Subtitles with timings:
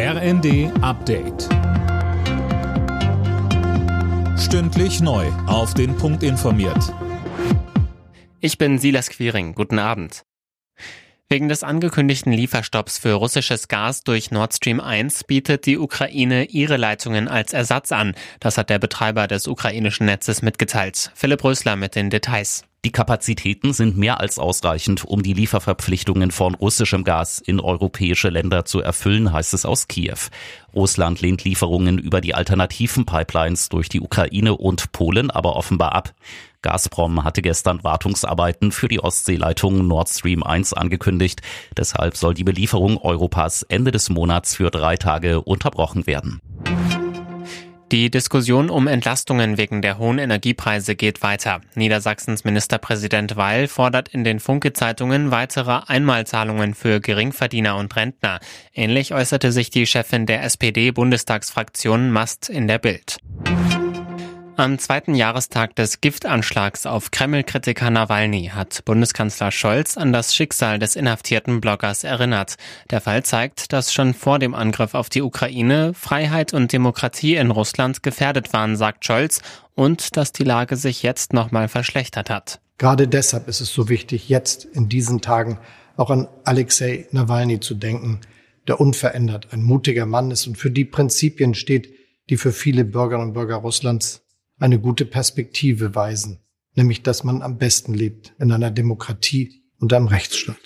[0.00, 1.48] RND Update.
[4.38, 5.26] Stündlich neu.
[5.48, 6.94] Auf den Punkt informiert.
[8.38, 9.56] Ich bin Silas Quiring.
[9.56, 10.22] Guten Abend.
[11.28, 16.76] Wegen des angekündigten Lieferstopps für russisches Gas durch Nord Stream 1 bietet die Ukraine ihre
[16.76, 18.14] Leitungen als Ersatz an.
[18.38, 21.10] Das hat der Betreiber des ukrainischen Netzes mitgeteilt.
[21.16, 22.67] Philipp Rösler mit den Details.
[22.84, 28.64] Die Kapazitäten sind mehr als ausreichend, um die Lieferverpflichtungen von russischem Gas in europäische Länder
[28.64, 30.18] zu erfüllen, heißt es aus Kiew.
[30.72, 36.14] Russland lehnt Lieferungen über die alternativen Pipelines durch die Ukraine und Polen aber offenbar ab.
[36.62, 41.42] Gazprom hatte gestern Wartungsarbeiten für die Ostseeleitung Nord Stream 1 angekündigt.
[41.76, 46.40] Deshalb soll die Belieferung Europas Ende des Monats für drei Tage unterbrochen werden.
[47.90, 51.62] Die Diskussion um Entlastungen wegen der hohen Energiepreise geht weiter.
[51.74, 58.40] Niedersachsens Ministerpräsident Weil fordert in den Funke-Zeitungen weitere Einmalzahlungen für Geringverdiener und Rentner.
[58.74, 63.20] Ähnlich äußerte sich die Chefin der SPD-Bundestagsfraktion Mast in der Bild.
[64.58, 70.96] Am zweiten Jahrestag des Giftanschlags auf Kreml-Kritiker Nawalny hat Bundeskanzler Scholz an das Schicksal des
[70.96, 72.56] inhaftierten Bloggers erinnert.
[72.90, 77.52] Der Fall zeigt, dass schon vor dem Angriff auf die Ukraine Freiheit und Demokratie in
[77.52, 79.42] Russland gefährdet waren, sagt Scholz,
[79.76, 82.60] und dass die Lage sich jetzt nochmal verschlechtert hat.
[82.78, 85.60] Gerade deshalb ist es so wichtig, jetzt in diesen Tagen
[85.96, 88.22] auch an Alexei Nawalny zu denken,
[88.66, 91.94] der unverändert ein mutiger Mann ist und für die Prinzipien steht,
[92.28, 94.24] die für viele Bürgerinnen und Bürger Russlands
[94.58, 96.40] eine gute Perspektive weisen,
[96.74, 100.58] nämlich dass man am besten lebt in einer Demokratie und einem Rechtsstaat.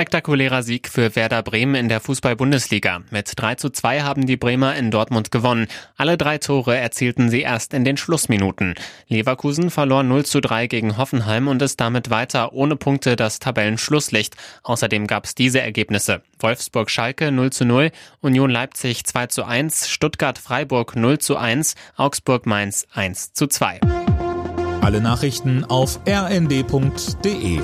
[0.00, 3.02] Spektakulärer Sieg für Werder Bremen in der Fußball-Bundesliga.
[3.10, 5.66] Mit 3 zu 2 haben die Bremer in Dortmund gewonnen.
[5.94, 8.76] Alle drei Tore erzielten sie erst in den Schlussminuten.
[9.08, 14.36] Leverkusen verlor 0 zu 3 gegen Hoffenheim und ist damit weiter ohne Punkte das Tabellenschlusslicht.
[14.62, 16.22] Außerdem gab es diese Ergebnisse.
[16.38, 17.90] Wolfsburg-Schalke 0 zu 0,
[18.22, 23.80] Union Leipzig 2 zu 1, Stuttgart-Freiburg 0 zu 1, Augsburg-Mainz 1 zu 2.
[24.80, 27.60] Alle Nachrichten auf rnd.de